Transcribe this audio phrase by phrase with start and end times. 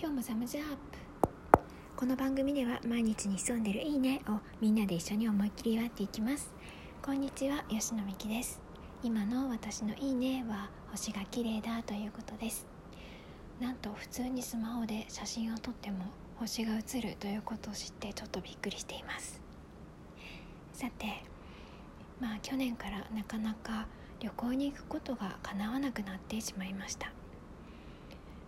[0.00, 1.58] 今日もサムズアップ。
[1.96, 6.52] この番組では毎日に潜んでるいいねをみんなで一緒に思いっきり祝っていきます。
[7.02, 8.60] こんにちは吉野美希です。
[9.02, 12.64] 今の私のいいねは星が綺麗だということです。
[13.58, 16.04] なんと普通にスマホで写真を撮っても
[16.36, 19.42] 星が映るということを知ってちょっとびっくりしています。
[20.74, 21.24] さて
[22.20, 23.88] まあ去年からなかなか
[24.20, 27.10] 旅行に行くことが叶わなくなってしまいました。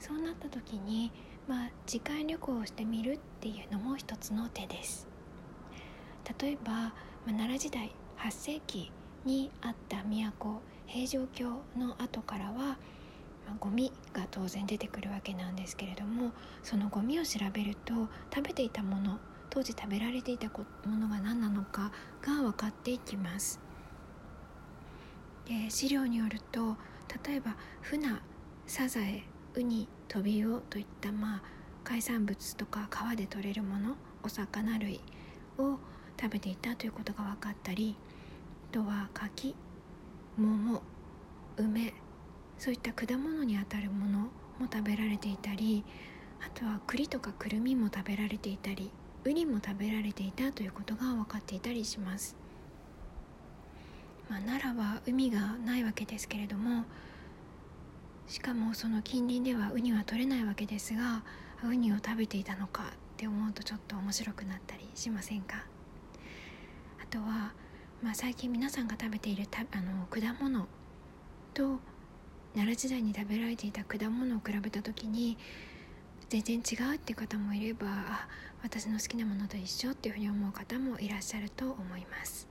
[0.00, 1.10] そうなった時に
[1.48, 5.06] まあ時間旅行をしてみるっていうのも一つの手です。
[6.40, 6.92] 例えば、まあ、
[7.26, 8.90] 奈良時代8世紀
[9.24, 12.76] にあった都平城京の後からは、ま
[13.52, 17.94] あ、ゴミが当然出てくるわけなんですけれどもそのゴミを調べると
[18.34, 19.18] 食べていたもの
[19.50, 20.64] 当時食べられていたも
[20.96, 23.60] のが何なのかが分かっていきます。
[25.46, 26.76] で資料によると
[27.24, 28.20] 例えばフナ
[28.66, 29.22] サザエ
[29.56, 31.42] ウニトビウオといったまあ
[31.82, 35.00] 海産物とか川で取れるものお魚類
[35.56, 35.78] を
[36.20, 37.96] 食べていたということが分かったり
[38.70, 39.54] あとは柿
[40.36, 40.82] 桃
[41.56, 41.94] 梅
[42.58, 44.30] そういった果物にあたるものも
[44.70, 45.84] 食べられていたり
[46.46, 48.90] あとは栗とかくるみも食べられていたり
[49.24, 52.36] ウニも食べられていたということが分かっていたりします、
[54.28, 56.84] まあ、奈良は海がないわけですけれども
[58.28, 61.22] しかもその近隣ではウニは取れないわけですが
[61.64, 65.64] ウニを食べていたのかって思うとちょっと面白くなったりしませんか？
[67.02, 67.52] あとは、
[68.02, 70.66] まあ、最近皆さんが食べているたあの果物
[71.54, 71.78] と
[72.54, 75.38] 奈良時代に食べられていた果物を比べた時に
[76.28, 78.28] 全然違うって方もいればあ
[78.62, 82.48] 私の好きなものと一緒っていうふうに思う方もいらっしゃると思います。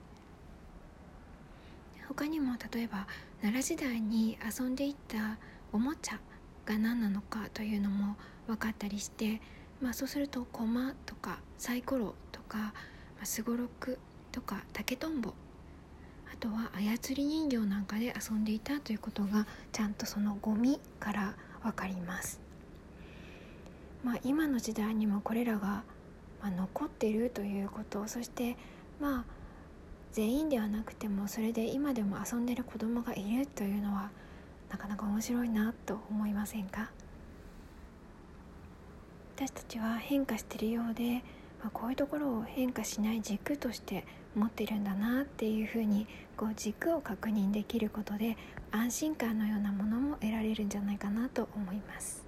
[2.08, 3.06] 他にも例えば
[3.42, 5.38] 奈良時代に遊んでいった
[5.76, 6.18] おもちゃ
[6.64, 9.42] が何なのかというのも分かったりして、
[9.82, 12.72] まあ、そうすると駒とかサイコロとか
[13.24, 13.98] すごろく
[14.32, 15.34] とか竹とんぼ
[16.32, 22.40] あとは操り人形なんかで遊んでいたということがちゃんとそのゴミから分かります。
[24.02, 25.82] まあ、今の時代にもこれらが、
[26.42, 28.56] 残っているということそして
[29.00, 29.24] まあ
[30.12, 34.10] 全員ではなくてもそれで今でも遊んでる子供がいるというのは
[34.70, 36.90] なかなか面白いなと思いませんか？
[39.36, 41.22] 私たちは変化してるようで、
[41.60, 46.06] まあ、こういうところを変化しない軸として持ってるんだなっていうふうに
[46.36, 48.36] こう軸を確認できることで
[48.70, 52.24] 安心感のようなものも得られるんじゃないかなと思います。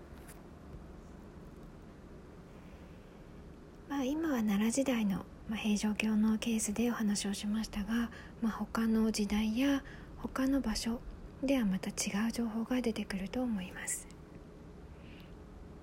[3.89, 8.11] まあ、今は奈良時代の、まあ、平城京のケースでお話をしましたが、
[8.43, 9.83] まあ、他の時代や
[10.19, 11.01] 他の場所
[11.43, 14.07] ではまた違う情報が出てくると思います。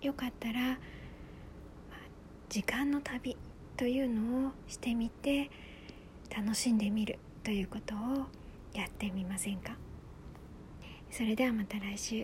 [0.01, 0.77] よかったら、
[2.49, 3.35] 時間の旅
[3.75, 5.49] というのをしてみて
[6.33, 7.97] 楽しんでみるということを
[8.73, 9.75] やってみませんか？
[11.11, 12.23] それではまた来週。